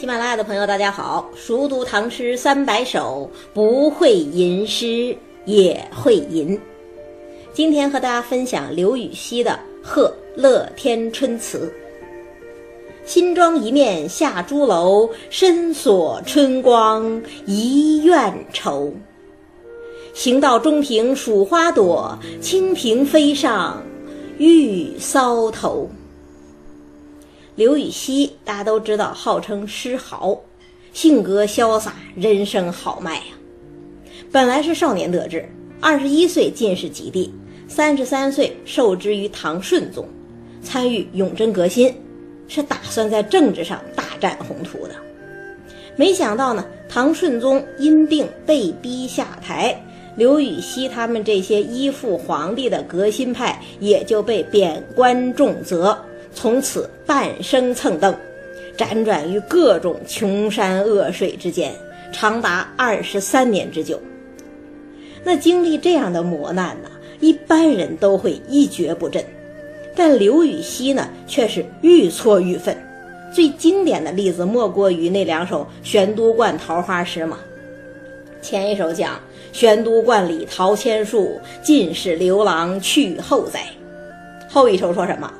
[0.00, 1.28] 喜马拉雅的朋友，大家好！
[1.36, 5.14] 熟读唐诗三百首，不会吟诗
[5.44, 6.58] 也会吟。
[7.52, 9.50] 今天和大家分享刘禹锡的
[9.86, 11.70] 《贺乐天春词》：
[13.06, 18.90] 新妆一面下朱楼，深锁春光一院愁。
[20.14, 23.82] 行到中庭数花朵，蜻蜓飞上
[24.38, 25.90] 玉搔头。
[27.56, 30.38] 刘禹锡，大家都知道，号称诗豪，
[30.92, 33.22] 性格潇洒，人生豪迈呀。
[34.30, 35.46] 本来是少年得志，
[35.80, 37.32] 二十一岁进士及第，
[37.66, 40.08] 三十三岁受制于唐顺宗，
[40.62, 41.92] 参与永贞革新，
[42.46, 44.94] 是打算在政治上大展宏图的。
[45.96, 49.76] 没想到呢，唐顺宗因病被逼下台，
[50.16, 55.98] 刘禹锡他们这些依附皇帝的革新派也就被贬官重责。
[56.32, 58.14] 从此半生蹭蹬，
[58.76, 61.72] 辗转于各种穷山恶水之间，
[62.12, 64.00] 长达二十三年之久。
[65.22, 69.22] 那经历这样的磨难呢，一般人都会一蹶不振，
[69.94, 72.76] 但刘禹锡呢，却是愈挫愈奋。
[73.32, 77.38] 最经典的例子莫过于那两首玄都观桃花诗嘛。
[78.40, 79.20] 前一首讲
[79.52, 83.66] 玄都观里桃千树，尽是刘郎去后栽。
[84.48, 85.30] 后一首说什么？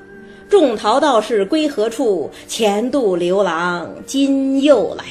[0.50, 2.28] 种桃道士归何处？
[2.48, 5.04] 前度刘郎今又来。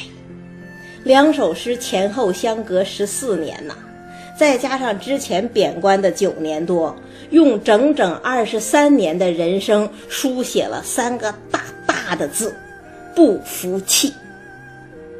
[1.05, 3.73] 两首诗前后相隔十四年呐，
[4.37, 6.93] 再加上之前贬官的九年多，
[7.29, 12.53] 用整整二十三年的人生书写了三个大大的字：
[13.15, 14.13] 不服气。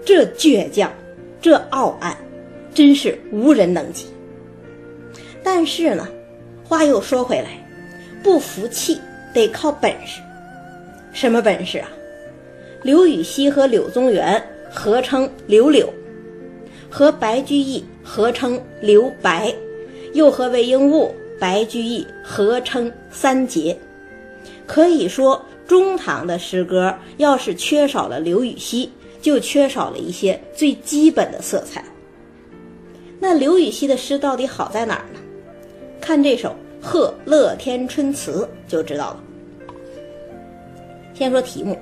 [0.06, 0.92] 这倔强，
[1.42, 2.18] 这傲岸，
[2.74, 4.06] 真是无人能及。
[5.42, 6.06] 但是呢，
[6.68, 7.48] 话又说回来，
[8.22, 9.00] 不服气。
[9.34, 10.22] 得靠本事，
[11.14, 11.90] 什么本事啊？
[12.82, 14.42] 刘禹锡和柳宗元
[14.72, 15.94] 合称刘柳，
[16.90, 19.54] 和白居易合称刘白，
[20.14, 23.78] 又和韦应物、白居易合称三杰。
[24.66, 28.90] 可以说，中唐的诗歌要是缺少了刘禹锡，
[29.22, 31.84] 就缺少了一些最基本的色彩。
[33.20, 35.20] 那刘禹锡的诗到底好在哪儿呢？
[36.00, 36.50] 看这首。
[36.82, 39.24] 《贺乐天春词》就知道了。
[41.14, 41.74] 先说题目，《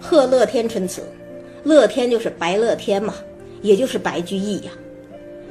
[0.00, 1.02] 贺乐天春词》，
[1.62, 3.14] 乐天就是白乐天嘛，
[3.60, 4.70] 也就是白居易呀。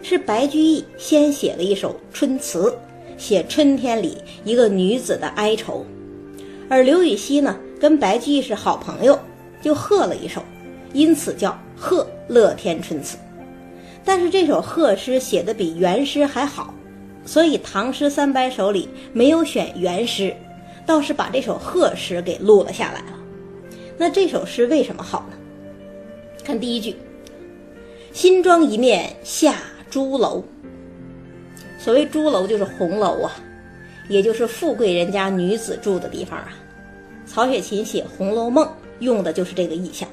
[0.01, 2.73] 是白居易先写了一首春词，
[3.17, 5.85] 写春天里一个女子的哀愁，
[6.67, 9.19] 而刘禹锡呢，跟白居易是好朋友，
[9.61, 10.41] 就贺了一首，
[10.93, 13.17] 因此叫《贺乐天春词》。
[14.03, 16.73] 但是这首贺诗写的比原诗还好。
[17.29, 20.35] 所以《唐诗三百首》里没有选原诗，
[20.83, 23.19] 倒是把这首贺诗给录了下来了。
[23.99, 25.37] 那这首诗为什么好呢？
[26.43, 26.95] 看第一句
[28.13, 29.57] ：“新妆一面下
[29.91, 30.43] 朱楼。”
[31.77, 33.31] 所谓朱楼就是红楼啊，
[34.07, 36.49] 也就是富贵人家女子住的地方啊。
[37.27, 38.65] 曹雪芹写《红楼梦》
[39.01, 40.09] 用的就是这个意象。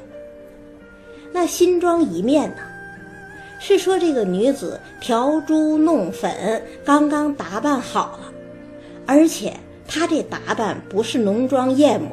[1.33, 2.56] 那新妆一面呢？
[3.59, 8.33] 是说这个女子调珠弄粉，刚刚打扮好了，
[9.06, 9.53] 而且
[9.89, 12.11] 她这打扮不是浓妆艳抹，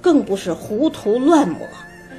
[0.00, 1.60] 更不是糊涂乱抹，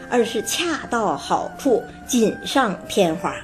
[0.09, 3.35] 而是恰到好处，锦上添花。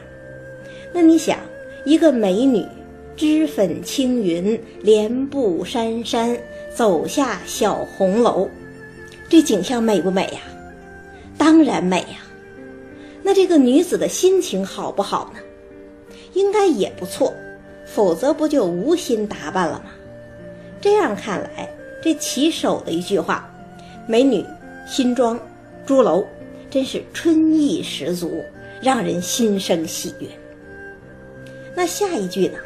[0.93, 1.37] 那你想，
[1.85, 2.65] 一个美女，
[3.15, 6.39] 脂粉轻云，莲步姗姗，
[6.73, 8.49] 走下小红楼，
[9.27, 10.39] 这景象美不美呀？
[11.37, 12.26] 当然美呀。
[13.27, 15.41] 那这个女子的心情好不好呢？
[16.31, 17.33] 应该也不错，
[17.85, 19.91] 否则不就无心打扮了吗？
[20.79, 21.69] 这样看来，
[22.01, 23.53] 这起手的一句话
[24.07, 24.45] “美女
[24.87, 25.37] 新装
[25.85, 26.25] 朱楼”，
[26.71, 28.45] 真是春意十足，
[28.81, 30.27] 让人心生喜悦。
[31.75, 32.57] 那下一句呢？“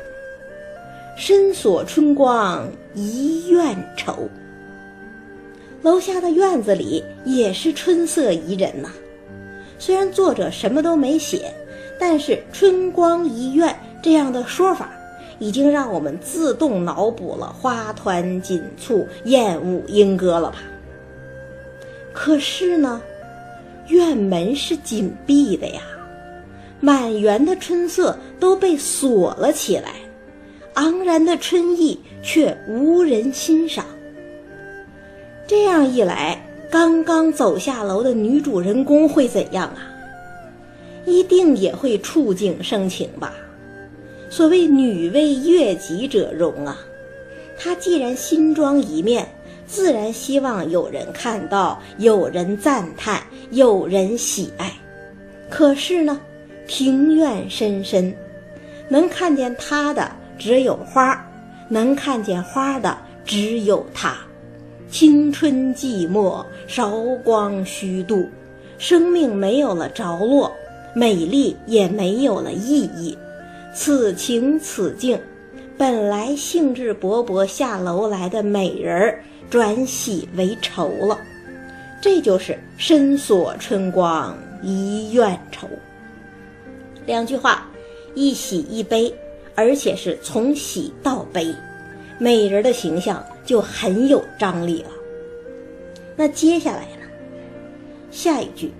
[1.17, 4.29] 深锁春光一院愁”，
[5.81, 8.91] 楼下的院子里也是春色宜人呐。
[9.81, 11.51] 虽然作者什么都没写，
[11.99, 14.91] 但是“春光一院”这样的说法，
[15.39, 20.59] 已经让我们自动脑补了花团锦簇、燕舞莺歌了吧？
[22.13, 23.01] 可是呢，
[23.87, 25.81] 院门是紧闭的呀，
[26.79, 29.93] 满园的春色都被锁了起来，
[30.75, 33.83] 盎然的春意却无人欣赏。
[35.47, 36.39] 这样一来，
[36.71, 39.91] 刚刚走下楼的女主人公会怎样啊？
[41.05, 43.33] 一定也会触景生情吧？
[44.29, 46.79] 所谓“女为悦己者容”啊，
[47.59, 49.27] 她既然新妆一面，
[49.67, 54.71] 自然希望有人看到，有人赞叹，有人喜爱。
[55.49, 56.21] 可是呢，
[56.67, 58.15] 庭院深深，
[58.87, 60.09] 能看见她的
[60.39, 61.21] 只有花，
[61.67, 64.15] 能看见花的只有她。
[64.91, 66.91] 青春寂寞，韶
[67.23, 68.27] 光虚度，
[68.77, 70.51] 生命没有了着落，
[70.93, 73.17] 美丽也没有了意义。
[73.73, 75.17] 此情此境，
[75.77, 81.17] 本来兴致勃勃下楼来的美人儿，转喜为愁了。
[82.01, 85.69] 这就是深锁春光一院愁。
[87.05, 87.65] 两句话，
[88.13, 89.13] 一喜一悲，
[89.55, 91.55] 而且是从喜到悲，
[92.19, 94.89] 美人的形象就很有张力了。
[96.15, 97.05] 那接下来呢？
[98.09, 98.71] 下一句，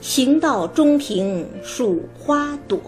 [0.00, 2.80] 行到中庭数花朵。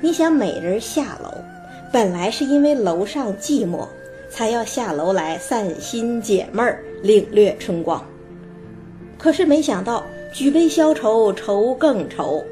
[0.00, 1.30] 你想，美人下楼，
[1.92, 3.86] 本来是因为楼上寂寞，
[4.28, 8.04] 才要下楼来散心解闷儿，领略春光。
[9.16, 12.44] 可是没想到，举杯消愁，愁更愁。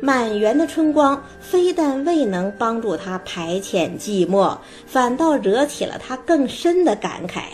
[0.00, 4.56] 满园的春光，非但未能帮助他排遣寂寞，
[4.86, 7.44] 反倒惹起了他更深的感慨，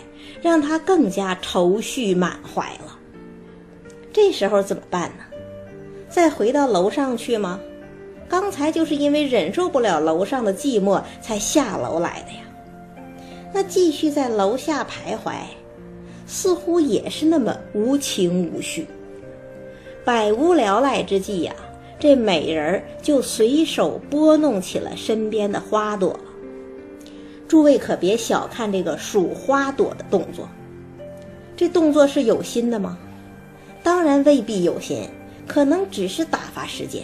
[0.41, 2.97] 让他更加愁绪满怀了。
[4.11, 5.23] 这时候怎么办呢？
[6.09, 7.59] 再回到楼上去吗？
[8.29, 12.39] 刚才就是因为忍受不了楼上的寂寞，才下楼来的呀。
[13.53, 15.33] 那继续在楼下徘徊，
[16.25, 18.87] 似乎也是那么无情无绪。
[20.03, 21.53] 百无聊赖之际呀，
[22.03, 26.19] 这美人儿就随手拨弄起了身边的花朵。
[27.47, 30.49] 诸位可别小看这个数花朵的动作，
[31.55, 32.97] 这动作是有心的吗？
[33.81, 35.07] 当然未必有心，
[35.47, 37.03] 可能只是打发时间。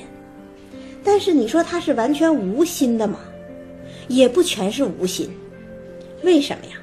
[1.02, 3.20] 但是你说他是完全无心的吗？
[4.10, 5.30] 也不全是无心。
[6.24, 6.74] 为什么呀？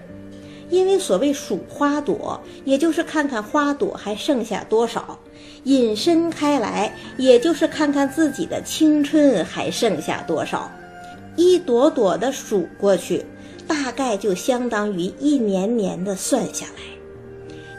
[0.70, 5.18] 因为所谓数花朵，也就是看看花朵还剩下多少；
[5.66, 10.70] 引申开来，也就是看看自己的青春还剩下多少。
[11.34, 13.24] 一朵朵的数过去，
[13.66, 16.82] 大概就相当于一年年的算下来。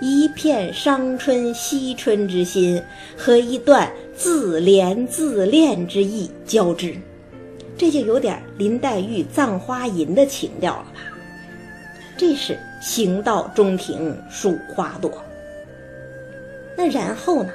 [0.01, 2.83] 一片伤春惜春之心
[3.15, 6.93] 和一段自怜自恋之意交织，
[7.77, 10.99] 这就有点林黛玉《葬花吟》的情调了吧？
[12.17, 15.09] 这是行到中庭数花朵。
[16.75, 17.49] 那然后呢？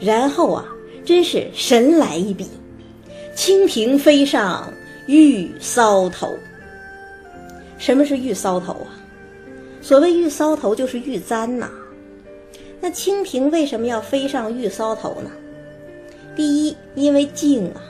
[0.00, 0.64] 然后啊，
[1.04, 2.46] 真是神来一笔，
[3.34, 4.72] 蜻蜓飞上
[5.06, 6.36] 玉搔头。
[7.78, 8.94] 什么是玉搔头啊？
[9.80, 11.70] 所谓玉搔头，就是玉簪呐。
[12.80, 15.30] 那蜻蜓为什么要飞上玉搔头呢？
[16.36, 17.82] 第一，因为静啊，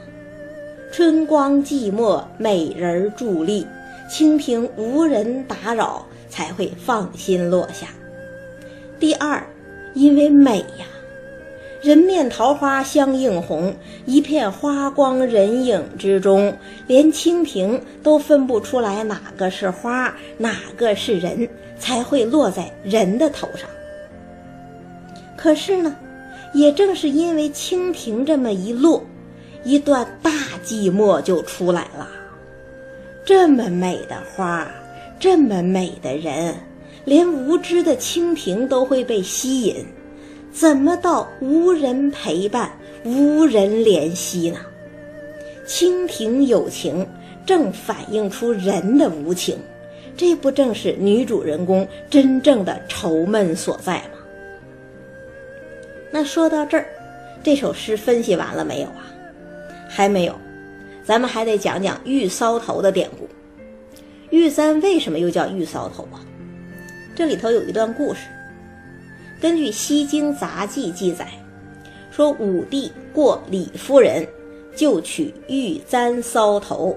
[0.91, 3.67] 春光寂寞，美人伫立，
[4.11, 7.89] 蜻蜓无人打扰，才会放心落下。
[8.99, 9.47] 第二，
[9.95, 10.87] 因为美呀，
[11.83, 13.75] 人面桃花相映红，
[14.07, 21.49] 一片花光人影之中，连蜻蜓都分不出来哪个是花，哪个是人。
[21.81, 23.71] 才会落在人的头上。
[25.37, 25.95] 可是呢，
[26.53, 29.01] 也正是因为蜻蜓这么一落，
[29.63, 30.29] 一段大
[30.65, 32.09] 寂寞就出来了。
[33.25, 34.69] 这么美的花，
[35.21, 36.53] 这么美的人，
[37.05, 39.87] 连无知的蜻蜓都会被吸引，
[40.53, 42.73] 怎么到无人陪伴、
[43.05, 44.59] 无人怜惜呢？
[45.67, 47.07] 蜻蜓有情，
[47.45, 49.59] 正反映出人的无情。
[50.17, 54.19] 这不正是女主人公真正的愁闷所在吗？
[56.11, 56.87] 那说到这儿，
[57.43, 59.07] 这首诗分析完了没有啊？
[59.89, 60.35] 还没有，
[61.05, 63.29] 咱们还得讲讲玉搔头的典故。
[64.31, 66.19] 玉簪为什么又叫玉搔头啊？
[67.15, 68.23] 这里头有一段故事。
[69.41, 71.27] 根据《西京杂记》记载，
[72.11, 74.27] 说武帝过李夫人，
[74.75, 76.97] 就取玉簪搔头，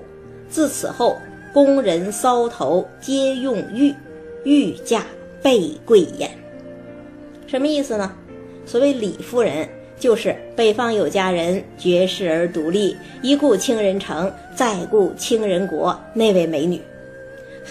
[0.50, 1.17] 自此后。
[1.53, 3.93] 宫人搔头皆用玉，
[4.45, 5.03] 玉价
[5.43, 6.31] 倍贵焉。
[7.45, 8.10] 什么意思呢？
[8.65, 9.67] 所谓李夫人，
[10.00, 16.81] 就是北方有佳人，绝世而独立，一顾倾人城，再顾倾人国那位美女。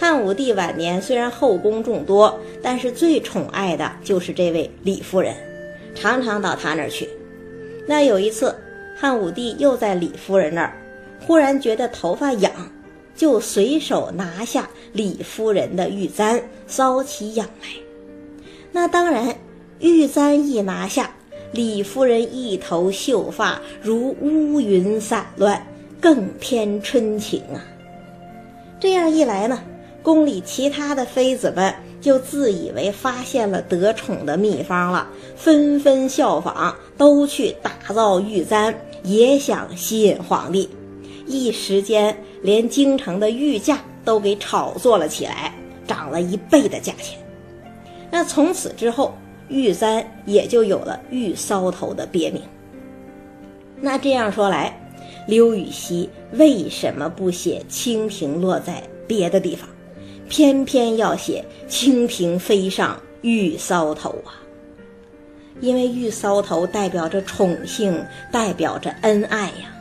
[0.01, 5.37] 汉武帝晚年虽然后宫众多，但是最宠爱的就是这位李夫人，
[5.95, 7.07] 常常到她那儿去。
[7.87, 8.57] 那有一次，
[8.97, 10.73] 汉武帝又在李夫人那儿，
[11.21, 12.51] 忽然觉得头发痒。
[13.15, 17.69] 就随手拿下李夫人的玉簪，搔起痒来。
[18.73, 19.37] 那当然，
[19.81, 21.15] 玉簪一拿下，
[21.53, 25.63] 李夫人一头秀发如乌云散乱，
[26.01, 27.61] 更添春情啊。
[28.81, 29.63] 这样一来呢，
[30.03, 40.69] 宫里其他的妃子们就自以为发现了得宠的秘方了，纷纷效仿，都去打造玉簪，也想吸引皇帝。
[41.27, 45.55] 一时间，连京城的玉价都给炒作了起来，
[45.87, 47.19] 涨了一倍的价钱。
[48.11, 49.15] 那从此之后，
[49.49, 52.43] 玉簪也就有了玉搔头的别名。
[53.81, 54.75] 那这样说来，
[55.29, 59.69] 刘禹锡为什么不写蜻蜓落在别的地方？
[60.31, 64.39] 偏偏要写蜻蜓飞上玉搔头啊！
[65.61, 69.75] 因为玉搔头代表着宠幸，代表着恩爱呀。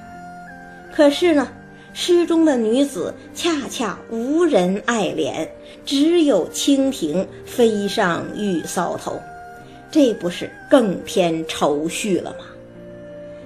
[0.91, 1.47] 可是呢，
[1.93, 5.47] 诗中的女子恰恰无人爱怜，
[5.85, 9.21] 只有蜻蜓飞上玉搔头，
[9.91, 12.45] 这不是更添愁绪了吗？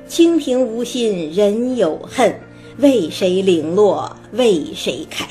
[0.08, 2.34] 蜻蜓无心人有恨，
[2.78, 5.28] 为谁零落为谁开？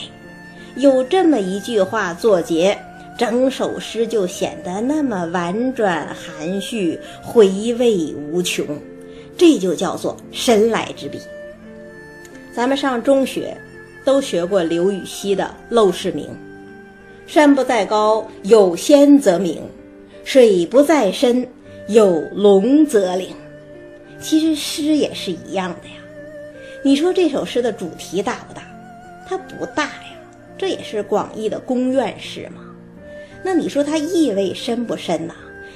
[0.77, 2.77] 有这么一句话作结，
[3.19, 8.67] 整首诗就显得那么婉转含蓄，回味无穷。
[9.37, 11.19] 这就叫做神来之笔。
[12.55, 13.57] 咱们上中学
[14.05, 16.27] 都学过刘禹锡的《陋室铭》
[17.27, 19.63] ：“山不在高，有仙则名；
[20.25, 21.47] 水不在深，
[21.89, 23.35] 有龙则灵。”
[24.21, 25.95] 其实诗也是一样的呀。
[26.83, 28.63] 你说这首诗的主题大不大？
[29.27, 29.91] 它不大。
[30.63, 32.63] 这也是广义的宫院诗嘛，
[33.43, 35.35] 那你说它意味深不深呐？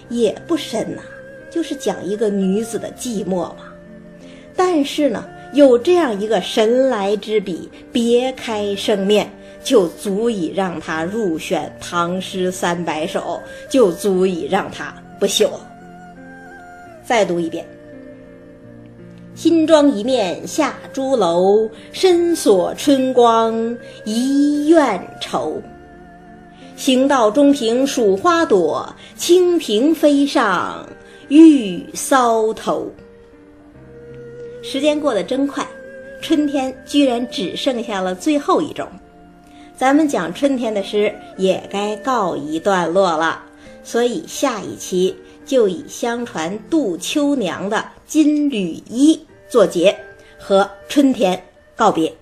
[0.08, 1.02] 也不深呐，
[1.50, 3.64] 就是讲一个女子的寂寞嘛。
[4.54, 9.28] 但是呢，有这样一个神来之笔，别开生面，
[9.64, 15.50] 就足以让他入选唐诗三百首，就足以让他不朽。
[17.04, 17.66] 再读一遍。
[19.36, 23.76] 新妆一面下朱楼，深锁春光
[24.06, 25.60] 一院愁。
[26.74, 28.88] 行到中庭数花朵，
[29.18, 30.88] 蜻蜓飞上
[31.28, 32.90] 玉搔头。
[34.62, 35.68] 时间过得真快，
[36.22, 38.88] 春天居然只剩下了最后一种，
[39.76, 43.42] 咱们讲春天的诗也该告一段落了。
[43.84, 45.14] 所以下一期
[45.44, 49.20] 就以相传杜秋娘的金缕衣。
[49.48, 49.96] 作结，
[50.38, 51.40] 和春天
[51.76, 52.12] 告别。